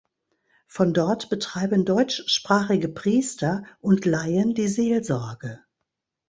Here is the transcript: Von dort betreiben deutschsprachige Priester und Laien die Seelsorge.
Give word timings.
Von 0.65 0.95
dort 0.95 1.29
betreiben 1.29 1.85
deutschsprachige 1.85 2.89
Priester 2.89 3.65
und 3.81 4.03
Laien 4.05 4.55
die 4.55 4.67
Seelsorge. 4.67 5.63